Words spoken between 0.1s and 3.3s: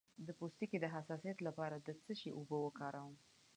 د پوستکي د حساسیت لپاره د څه شي اوبه وکاروم؟